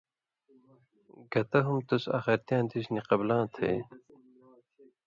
[1.31, 3.75] گتہ ہُم تُس (آخِرتیاں دیس) نی قبلاں تھئ؟